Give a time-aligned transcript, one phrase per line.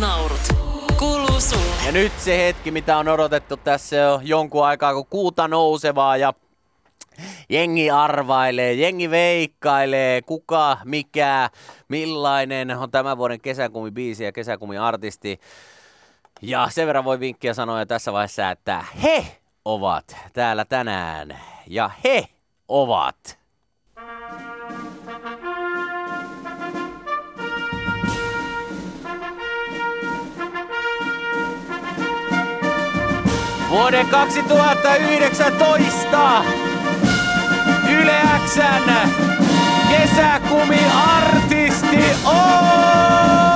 [0.00, 0.40] naurut
[0.98, 1.86] kuuluu sulle.
[1.86, 6.32] Ja nyt se hetki, mitä on odotettu tässä jo jonkun aikaa, kun kuuta nousevaa ja
[7.48, 11.50] jengi arvailee, jengi veikkailee, kuka, mikä,
[11.88, 15.40] millainen on tämän vuoden kesäkumi-biisi ja kesäkumi-artisti.
[16.42, 19.26] Ja sen verran voi vinkkiä sanoa jo tässä vaiheessa, että he
[19.64, 22.28] ovat täällä tänään ja he
[22.68, 23.43] ovat
[33.74, 36.44] Vuoden 2019
[37.90, 38.90] Yle Xn
[39.90, 43.53] kesäkumi-artisti on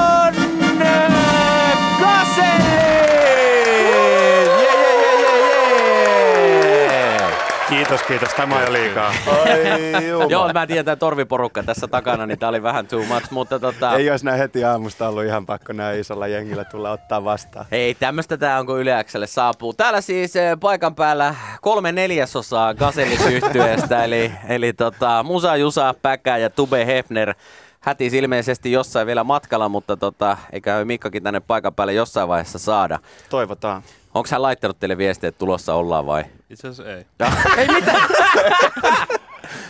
[7.99, 8.35] Kiitos, kiitos.
[8.35, 9.13] Tämä on jo liikaa.
[9.27, 10.29] Ai.
[10.29, 13.97] Joo, mä tiedän, tämä torviporukka tässä takana, niin tää oli vähän too much, mutta tota...
[13.97, 17.67] Ei olisi näin heti aamusta ollut ihan pakko näin isolla jengillä tulla ottaa vastaan.
[17.71, 19.73] Ei, tämmöistä tää on, kun Yle saapuu.
[19.73, 26.51] Täällä siis eh, paikan päällä kolme neljäsosaa Gasellis-yhtyeestä, eli, eli tota, Musa, Jusa, Päkä ja
[26.51, 27.35] Tube Hefner
[27.81, 32.99] hätis ilmeisesti jossain vielä matkalla, mutta tota, eikä Mikkakin tänne paikan päälle jossain vaiheessa saada.
[33.31, 33.83] Toivotaan.
[34.15, 36.25] Onko hän laittanut teille viestiä, että tulossa ollaan vai?
[36.51, 37.07] Itse asiassa ei.
[37.59, 38.09] Ei mitään.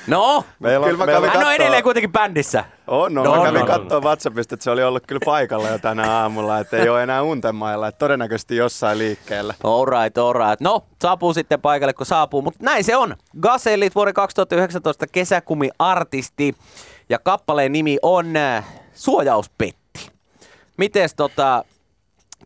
[0.06, 2.64] no, Meillä Kyllä mä meillä kävin hän on edelleen kuitenkin bändissä.
[2.86, 3.80] On, no, No, no, mä kävin no, no, no.
[3.80, 7.22] katsoa WhatsAppista, että se oli ollut kyllä paikalla jo tänä aamulla, että ei ole enää
[7.22, 9.54] untemailla, että todennäköisesti jossain liikkeellä.
[9.64, 10.60] Alright, alright.
[10.60, 12.42] No, saapuu sitten paikalle, kun saapuu.
[12.42, 13.16] Mutta näin se on.
[13.40, 16.54] Gasellit vuoden 2019 kesäkumi-artisti.
[17.08, 20.10] Ja kappaleen nimi on äh, Suojauspetti.
[20.76, 21.64] Mites tota,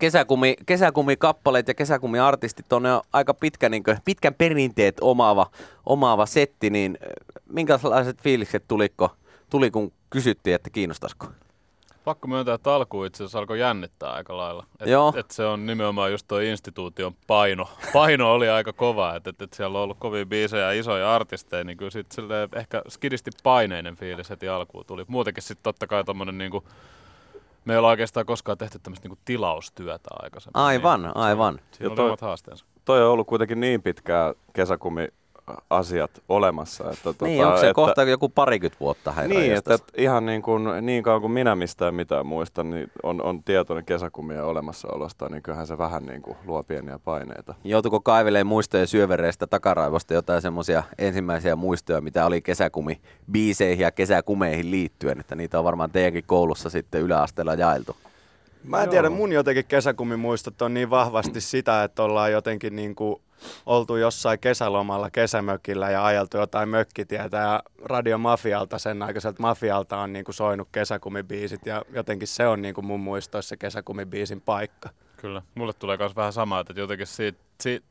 [0.02, 5.46] kesäkumi, kesäkumi-kappaleet ja kesäkumi-artistit on aika pitkä, niin pitkän perinteet omaava,
[5.86, 7.08] omaava setti, niin äh,
[7.48, 9.10] minkälaiset fiilikset tuliko,
[9.50, 11.26] tuli, kun kysyttiin, että kiinnostaisiko?
[12.04, 14.66] Pakko myöntää, että alkuun itse asiassa alkoi jännittää aika lailla.
[14.80, 15.12] Et, Joo.
[15.16, 17.68] et se on nimenomaan just tuo instituution paino.
[17.92, 21.64] Paino oli aika kova, että et, et siellä on ollut kovia biisejä ja isoja artisteja,
[21.64, 25.04] niin kyllä sit silleen ehkä skidisti paineinen fiilis heti alkuun tuli.
[25.08, 26.64] Muutenkin sitten totta kai tommonen niinku,
[27.64, 30.56] me ei olla oikeastaan koskaan tehty tämmöistä niinku tilaustyötä aikaisemmin.
[30.56, 31.58] Aivan, niin, aivan.
[31.72, 32.64] Siinä oli toi- haasteensa.
[32.84, 35.08] Toi on ollut kuitenkin niin pitkää kesäkumi
[35.70, 36.84] asiat olemassa.
[36.90, 40.26] Että, tota, Niin, onko se että, kohta joku parikymmentä vuotta herra Niin, että, että ihan
[40.26, 45.28] niin, kuin, niin kauan kuin minä mistään mitään muistan, niin on, on tietoinen kesäkumien olemassaolosta,
[45.28, 47.54] niin kyllähän se vähän niin kuin luo pieniä paineita.
[47.64, 53.00] Joutuiko kaiveleen muistojen syövereistä takaraivosta jotain semmoisia ensimmäisiä muistoja, mitä oli kesäkumi
[53.32, 57.96] biiseihin ja kesäkumeihin liittyen, että niitä on varmaan teidänkin koulussa sitten yläasteella jaeltu.
[58.64, 63.22] Mä en tiedä, mun jotenkin kesäkumimuistot on niin vahvasti sitä, että ollaan jotenkin niin kuin
[63.66, 70.12] oltu jossain kesälomalla kesämökillä ja ajeltu jotain mökkitietä ja Radio Mafialta, sen aikaiselta Mafialta on
[70.12, 74.88] niin kuin soinut kesäkumibiisit ja jotenkin se on niin kuin mun muistoissa kesäkumibiisin paikka.
[75.16, 75.42] Kyllä.
[75.54, 77.86] Mulle tulee myös vähän sama, että jotenkin siitä, siitä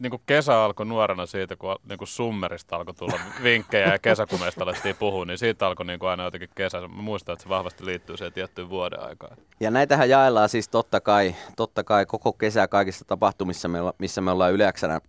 [0.00, 4.64] niin kuin kesä alkoi nuorena siitä, kun niin kuin summerista alkoi tulla vinkkejä ja kesäkumeista
[4.64, 6.80] alettiin puhua, niin siitä alkoi niin kuin aina jotenkin kesä.
[6.80, 9.36] Mä muistan, että se vahvasti liittyy siihen tiettyyn vuoden aikaan.
[9.60, 13.68] Ja näitähän jaellaan siis totta kai, totta kai koko kesä kaikissa tapahtumissa,
[13.98, 15.00] missä me ollaan yleensä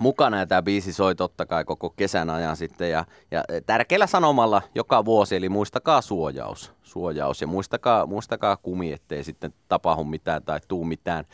[0.00, 4.62] mukana ja tämä biisi soi totta kai koko kesän ajan sitten ja, ja tärkeällä sanomalla
[4.74, 10.60] joka vuosi, eli muistakaa suojaus, suojaus ja muistakaa, muistakaa kumi, ettei sitten tapahdu mitään tai
[10.68, 11.24] tuu mitään,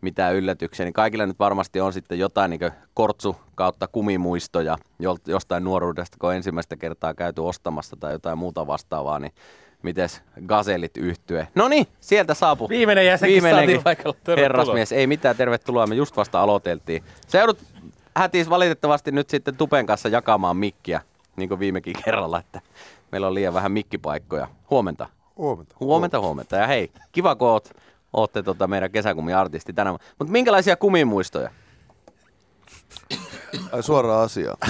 [0.00, 2.60] mitään yllätyksiä, niin kaikilla nyt varmasti on sitten jotain niin
[2.94, 4.78] kortsu kautta kumimuistoja
[5.26, 9.32] jostain nuoruudesta, kun on ensimmäistä kertaa käyty ostamassa tai jotain muuta vastaavaa, niin
[9.82, 11.48] mites gaselit yhtye?
[11.54, 12.68] No niin, sieltä saapui.
[12.68, 13.42] Viimeinen jäsenkin.
[13.42, 14.36] Tervetuloa.
[14.36, 15.86] Herrasmies, ei mitään, tervetuloa.
[15.86, 17.04] Me just vasta aloiteltiin.
[17.26, 17.58] Se joudut
[18.16, 21.00] hätis valitettavasti nyt sitten Tupen kanssa jakamaan mikkiä,
[21.36, 22.60] niin kuin viimekin kerralla, että
[23.12, 24.48] meillä on liian vähän mikkipaikkoja.
[24.70, 25.08] Huomenta.
[25.36, 25.76] Huomenta.
[25.80, 26.56] Huomenta, huomenta.
[26.56, 27.70] Ja hei, kiva kun oot,
[28.12, 29.98] ootte tota meidän kesäkumiartisti tänään.
[30.18, 31.50] Mutta minkälaisia kumimuistoja?
[33.72, 34.56] Ai suoraan asiaan.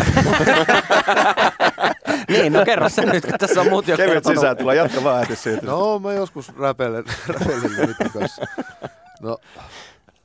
[2.28, 4.38] Niin, no kerro sen nyt, kun tässä on muut jo Kevyt kertonut.
[4.38, 5.66] sisään tulla, jatka vaan äiti siitä.
[5.66, 8.46] No mä joskus räpelen, räpelen Mitti kanssa.
[9.22, 9.38] No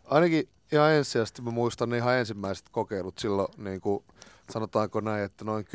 [0.06, 4.04] ainakin ihan ensisijaisesti mä muistan ne ihan ensimmäiset kokeilut silloin, niin kuin,
[4.50, 5.66] sanotaanko näin, että noin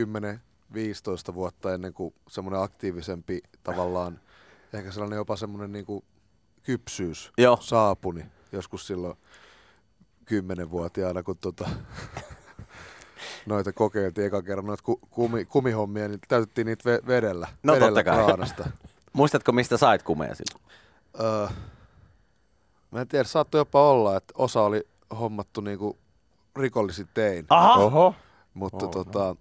[1.30, 4.20] 10-15 vuotta ennen kuin semmoinen aktiivisempi tavallaan,
[4.72, 6.04] ehkä sellainen jopa semmoinen niin kuin
[6.66, 7.58] kypsyys Joo.
[7.60, 9.16] saapui, niin joskus silloin
[10.30, 11.68] 10-vuotiaana, kun tota,
[13.46, 17.88] noita kokeiltiin eka kerran, noita ku, kumi, kumihommia, niin täytettiin niitä ve- vedellä, No, vedellä
[18.02, 18.24] totta kai.
[18.24, 18.70] kraanasta.
[19.12, 20.64] Muistatko, mistä sait kumeja silloin?
[21.20, 21.48] Öö,
[22.90, 24.88] mä en tiedä, saattoi jopa olla, että osa oli
[25.18, 25.98] hommattu niinku
[26.56, 27.46] rikollisin tein.
[27.50, 27.74] Aha!
[27.74, 28.14] Oho.
[28.54, 29.36] Mutta Oh, tota,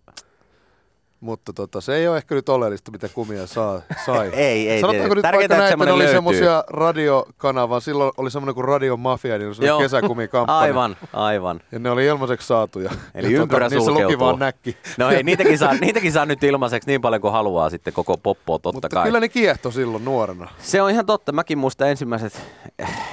[1.25, 4.30] Mutta tota, se ei ole ehkä nyt oleellista, mitä kumia saa, sai.
[4.45, 4.81] Ei, ei.
[4.81, 8.98] Sanotaanko nyt Tärkeintä, vaikka että näin, että oli semmoisia radiokanavan, silloin oli semmoinen kuin Radio
[8.98, 10.60] Mafia, niin oli kesäkumikampanja.
[10.60, 11.62] Aivan, aivan.
[11.72, 12.92] Ja ne oli ilmaiseksi saatuja.
[13.16, 14.27] Eli ja ympyrä niissä luki sulkeutuu.
[14.27, 14.77] vaan näkki.
[14.98, 18.60] No ei, niitäkin saa, niitäkin saa nyt ilmaiseksi niin paljon kuin haluaa sitten koko poppoa
[18.60, 19.04] totta Mutta kai.
[19.04, 20.50] kyllä ne kiehto silloin nuorena.
[20.60, 21.31] Se on ihan totta.
[21.31, 22.42] Mäkin muistan ensimmäiset,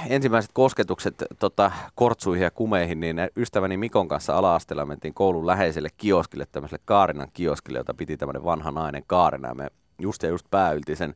[0.09, 6.45] ensimmäiset kosketukset tota, kortsuihin ja kumeihin, niin ystäväni Mikon kanssa ala-asteella mentiin koulun läheiselle kioskille,
[6.51, 9.47] tämmöiselle Kaarinan kioskille, jota piti tämmöinen vanha nainen Kaarina.
[9.47, 9.67] Ja me
[10.01, 11.15] just ja just pääylti sen,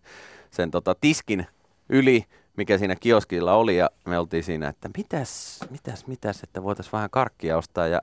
[0.51, 1.47] sen tota, tiskin
[1.89, 2.25] yli,
[2.57, 7.09] mikä siinä kioskilla oli, ja me oltiin siinä, että mitäs, mitäs, mitäs, että voitaisiin vähän
[7.09, 8.01] karkkia ostaa, ja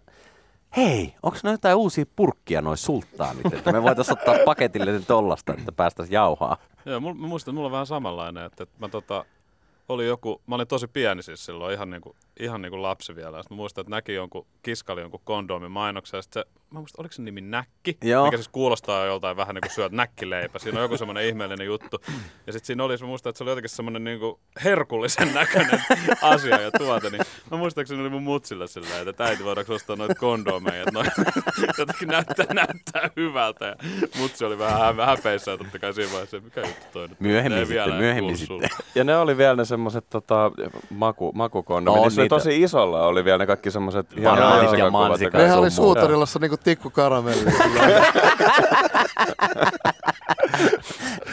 [0.76, 5.72] hei, onko ne jotain uusia purkkia noin sulttaanit, että me voitaisiin ottaa paketille tollasta, että
[5.72, 6.56] päästäisiin jauhaa.
[6.84, 9.24] Joo, mä muistan, että mulla on vähän samanlainen, että, että mä tota,
[9.88, 13.42] oli joku, mä olin tosi pieni siis silloin, ihan niinku, ihan niinku lapsi vielä.
[13.42, 17.02] Sitten mä muistan, että näki jonkun, kiskali jonkun kondoomin mainoksen, ja sit se, mä muistan,
[17.02, 17.96] oliko se nimi Näkki?
[18.04, 18.24] Joo.
[18.24, 20.58] Mikä siis kuulostaa joltain vähän niin kuin syöt näkkileipä.
[20.58, 22.00] Siinä on joku semmoinen ihmeellinen juttu.
[22.46, 25.82] Ja sitten siinä oli, mä muistan, että se oli jotenkin semmoinen niinku herkullisen näköinen
[26.22, 27.10] asia ja tuote.
[27.10, 31.06] Niin mä muistaakseni oli mun mutsille silleen, että äiti voidaanko ostaa noita kondoomeja, että noin
[31.78, 33.64] jotenkin näyttää, näyttää hyvältä.
[33.66, 33.76] Ja
[34.18, 37.20] mutsi oli vähän hä- häpeissään totta kai siinä vaiheessa, mikä juttu toi nyt.
[37.20, 38.56] Myöhemmin sitten, vielä myöhemmin sitten.
[38.56, 38.68] sulle.
[38.94, 40.50] Ja ne oli vielä ne semmoset tota,
[40.90, 42.02] maku, makukondomit.
[42.04, 42.36] On niitä.
[42.36, 45.40] tosi isolla oli vielä ne kaikki semmoset Banaalit ja mansikat.
[45.40, 47.44] Nehän oli suutarilassa niinku tikku karamelli.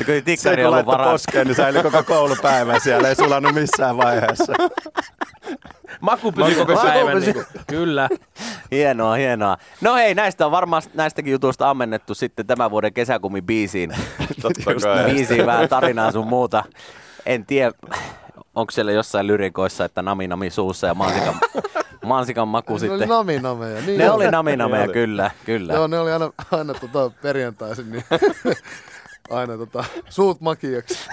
[0.06, 1.12] Kun tikkari kun ollut varaa.
[1.12, 4.54] poskeen, niin säili koko koulupäivän siellä, ei sulannut missään vaiheessa.
[6.02, 7.22] Maku pysyy koko Maku päivän.
[7.22, 8.10] Niin kyllä.
[8.72, 9.58] Hienoa, hienoa.
[9.82, 13.96] No hei, näistä on varmaan näistäkin jutuista ammennettu sitten tämän vuoden kesäkumi biisiin.
[14.42, 15.14] Totta kai.
[15.14, 16.64] biisiin vähän tarinaa sun muuta.
[17.26, 17.72] En tiedä,
[18.56, 21.33] onko siellä jossain lyrikoissa, että nami nami suussa ja mansikan,
[22.06, 23.09] mansikan maku ne oli sitten.
[23.09, 23.81] naminameja.
[23.81, 24.25] Niin Ne oli.
[24.25, 24.94] oli nami nameja, oli.
[24.94, 25.74] kyllä, kyllä.
[25.74, 28.03] Joo, ne oli aina, aina tota, perjantaisin, niin
[29.31, 30.95] aina tota, suut makiaksi.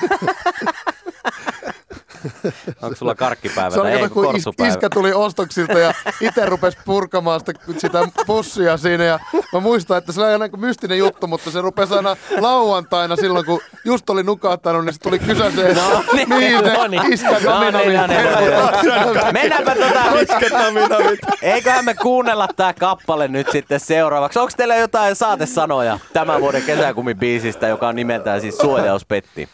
[2.82, 4.73] Onko sulla karkkipäivä Se oli kato, kun korsupäivä?
[4.73, 9.05] iskä tuli ostoksilta ja itse rupesi purkamaan sitä, sitä pussia siinä.
[9.05, 9.19] Ja
[9.53, 13.61] mä muistan, että se oli aina mystinen juttu, mutta se rupesi aina lauantaina silloin, kun
[13.85, 15.76] just oli nukahtanut, niin se tuli kysäseen.
[15.76, 17.12] No niin, niin, no niin.
[17.12, 19.32] iskän No niin, no niin.
[19.32, 20.03] Mennäänpä tota,
[21.43, 24.38] eiköhän me kuunnella tää kappale nyt sitten seuraavaksi.
[24.38, 29.49] Onko teillä jotain saatesanoja tämän vuoden kesäkumibiisistä, joka on nimeltään siis Suojauspetti?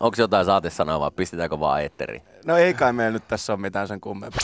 [0.00, 2.22] Onko jotain saatesanoja vai pistetäänkö vaan eetteriin?
[2.46, 4.40] No ei kai meillä nyt tässä ole mitään sen kummempaa.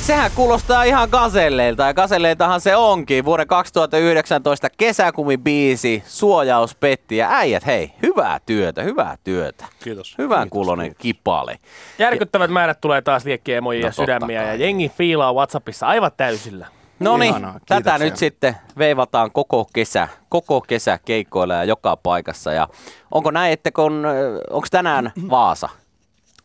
[0.00, 3.24] Sehän kuulostaa ihan gaselleilta ja gaselleiltahan se onkin.
[3.24, 9.64] Vuoden 2019 kesäkumibiisi Suojauspetti ja äijät, hei, hyvää työtä, hyvää työtä.
[9.84, 10.14] Kiitos.
[10.18, 11.58] Hyvän kuulonen kipale.
[11.98, 16.77] Järkyttävät määrät tulee taas liekkiemoja No ja sydämiä ja jengi fiilaa Whatsappissa aivan täysillä.
[17.00, 17.34] No niin,
[17.66, 22.52] tätä nyt sitten veivataan koko kesä, koko kesä keikkoilla ja joka paikassa.
[22.52, 22.68] Ja
[23.10, 24.06] onko näin, että kun,
[24.50, 25.68] onko tänään Vaasa,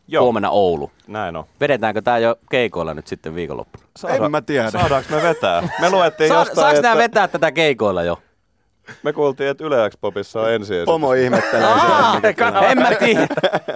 [0.08, 0.90] Joo, huomenna Oulu?
[1.06, 1.44] näin on.
[1.60, 3.84] Vedetäänkö tämä jo keikoilla nyt sitten viikonloppuna?
[4.08, 4.70] En mä tiedä.
[4.70, 5.68] Saadaanko me vetää?
[5.80, 8.18] Me luettiin Sa- jostain, saaks että nää vetää tätä keikoilla jo?
[9.02, 10.84] Me kuultiin, että Yle X-popissa on ensi esitys.
[10.86, 12.20] Pomo ihmettelee Aa,
[12.70, 13.26] en mä tiedä.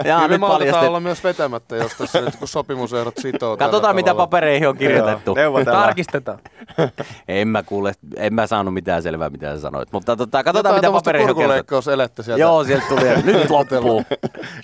[0.03, 3.57] Jaa, Kyllä me nyt olla myös vetämättä, jos tässä nyt kun sopimusehdot sitoo.
[3.57, 4.27] Katsotaan mitä tavalla.
[4.27, 5.35] papereihin on kirjoitettu.
[5.65, 6.39] Tarkistetaan.
[7.27, 9.91] En mä kuule, en mä saanut mitään selvää mitä sä sanoit.
[9.91, 11.75] Mutta tota, katsotaan Jotain mitä papereihin on kirjoitettu.
[11.75, 12.41] kurkunleikkauselettä sieltä.
[12.41, 13.01] Joo, sieltä tuli.
[13.39, 14.03] Nyt loppuu.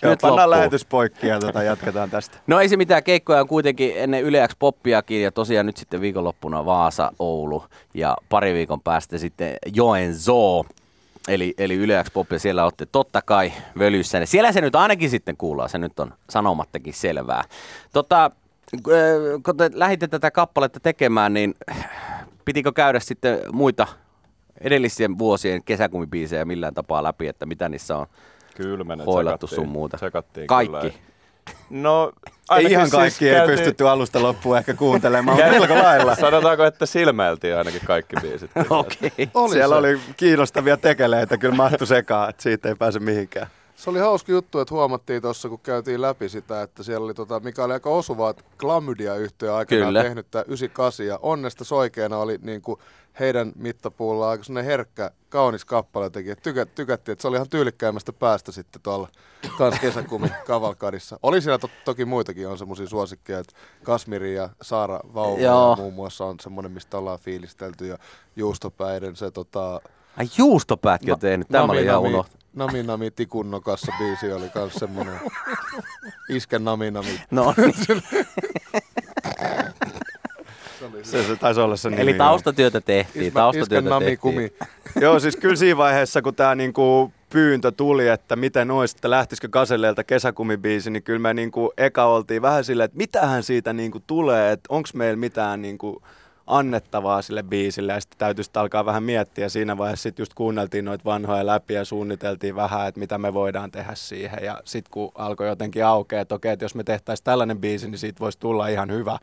[0.01, 2.37] Joo, Nyt pannaan lähetys poikki ja tota, jatketaan tästä.
[2.47, 6.01] No ei se mitään, keikkoja on kuitenkin ennen Yle X Poppiakin ja tosiaan nyt sitten
[6.01, 9.55] viikonloppuna Vaasa, Oulu ja pari viikon päästä sitten
[10.35, 10.65] Joensuu.
[11.27, 14.25] Eli, eli Yle Pop ja siellä olette totta kai völyssä.
[14.25, 17.43] Siellä se nyt ainakin sitten kuullaan, se nyt on sanomattakin selvää.
[17.93, 18.31] Tota,
[19.45, 21.55] kun te lähditte tätä kappaletta tekemään, niin
[22.45, 23.87] pitikö käydä sitten muita
[24.61, 28.07] edellisten vuosien kesäkumibiisejä millään tapaa läpi, että mitä niissä on
[28.55, 29.65] Kyllä me hoilattu tsekattiin.
[29.65, 29.97] sun muuta?
[29.97, 30.77] Tsekattiin Kaikki.
[30.79, 30.93] Kyllä.
[31.69, 32.11] No,
[32.57, 36.15] Ei ihan kaikki siis ei käytiin- pystytty alusta loppuun ehkä kuuntelemaan, mutta melko lailla.
[36.15, 38.51] Sanotaanko, että silmäiltiin ainakin kaikki biisit.
[38.69, 39.29] Okei.
[39.33, 39.79] Oli Siellä se.
[39.79, 43.47] oli kiinnostavia tekeleitä, kyllä mahtui sekaan, että siitä ei pääse mihinkään.
[43.75, 47.39] Se oli hauska juttu, että huomattiin tuossa, kun käytiin läpi sitä, että siellä oli, tota,
[47.39, 50.03] mikä oli aika osuvaa, että Klamydia-yhtiö aikanaan Kyllä.
[50.03, 52.79] tehnyt tämä 98, ja onnesta soikeena oli niin kuin
[53.19, 57.49] heidän mittapuulla aika sellainen herkkä, kaunis kappale teki, että tykä, tykättiin, että se oli ihan
[57.49, 59.07] tyylikkäimmästä päästä sitten tuolla
[59.57, 61.19] kans kesäkumi kavalkadissa.
[61.23, 66.25] Oli siellä to, toki muitakin, on semmoisia suosikkeja, että Kasmiri ja Saara Vauva muun muassa
[66.25, 67.97] on semmoinen, mistä ollaan fiilistelty, ja
[68.35, 69.81] Juustopäiden se tota,
[70.17, 72.73] Ai juustopätkin on tehnyt, tämä oli ihan Nami.
[72.73, 75.19] Nami Nami Tikunnokassa biisi oli kans semmonen
[76.29, 77.21] Isken Nami Nami.
[77.31, 77.73] No niin.
[81.03, 82.01] Se Se, taisi olla se nimi.
[82.01, 84.19] Eli taustatyötä tehtiin, Ismä, taustatyötä nami tehtiin.
[84.19, 84.53] kumi.
[85.01, 89.47] Joo, siis kyllä siinä vaiheessa, kun tämä niinku pyyntö tuli, että miten olisi, että lähtisikö
[89.51, 94.51] Kaselleelta kesäkumibiisi, niin kyllä me niinku eka oltiin vähän silleen, että mitähän siitä niinku tulee,
[94.51, 96.01] että onko meillä mitään niinku
[96.47, 99.49] annettavaa sille biisille ja sitten täytyy sitten alkaa vähän miettiä.
[99.49, 103.71] Siinä vaiheessa sitten just kuunneltiin noita vanhoja läpi ja suunniteltiin vähän, että mitä me voidaan
[103.71, 104.39] tehdä siihen.
[104.43, 107.99] Ja sitten kun alkoi jotenkin aukeaa, että okei, että jos me tehtäisiin tällainen biisi, niin
[107.99, 109.17] siitä voisi tulla ihan hyvä.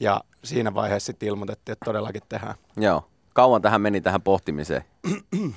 [0.00, 2.54] Ja siinä vaiheessa sitten ilmoitettiin, että todellakin tehdään.
[2.76, 3.04] Joo.
[3.32, 4.84] Kauan tähän meni tähän pohtimiseen?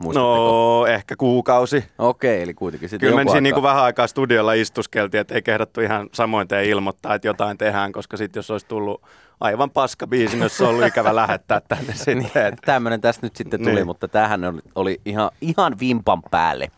[0.00, 0.80] Muistatteko?
[0.80, 1.84] No, ehkä kuukausi.
[1.98, 3.40] Okei, eli kuitenkin sitten Kyllä joku me siinä aikaa.
[3.40, 7.92] niinku vähän aikaa studiolla istuskeltiin, että ei kehdattu ihan samoin tee ilmoittaa, että jotain tehdään,
[7.92, 9.02] koska sitten jos olisi tullut
[9.40, 12.46] aivan paska biisi, niin olisi ollut ikävä lähettää tänne sitten.
[12.46, 13.86] Et Tämmöinen tästä nyt sitten tuli, Niin.
[13.86, 16.68] mutta tämähän oli, oli ihan, ihan vimpan päälle.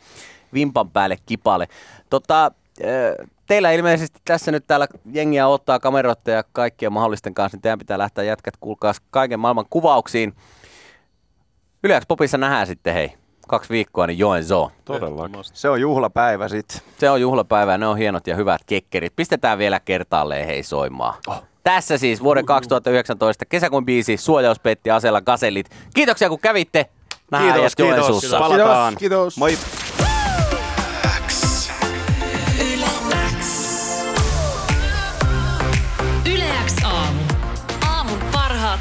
[0.54, 1.68] Vimpan päälle kipale.
[2.10, 2.50] Tota,
[3.46, 7.98] teillä ilmeisesti tässä nyt täällä jengiä ottaa kameroita ja kaikkien mahdollisten kanssa, niin teidän pitää
[7.98, 10.34] lähteä jätkät kuulkaa kaiken maailman kuvauksiin.
[11.84, 13.12] Yleensä Popissa nähdään sitten hei,
[13.48, 14.70] kaksi viikkoa, niin Joensuun.
[14.84, 15.36] Todellakin.
[15.42, 16.80] se on juhlapäivä sitten.
[16.98, 19.16] Se on juhlapäivä ja ne on hienot ja hyvät kekkerit.
[19.16, 21.14] Pistetään vielä kertaalleen hei soimaan.
[21.26, 21.42] Oh.
[21.66, 25.70] Tässä siis vuoden 2019 kesäkuun biisi Suojauspetti Asella Gasellit.
[25.94, 26.86] Kiitoksia kun kävitte.
[27.30, 27.98] Nähdään Kiitos, kiitos.
[27.98, 28.38] Joensuussa.
[28.38, 28.94] Palataan.
[28.98, 29.36] Kiitos.
[29.36, 29.58] Moi.
[36.34, 36.84] Yle X.
[36.84, 37.20] Aamu.
[37.88, 38.80] Aamun parhaat.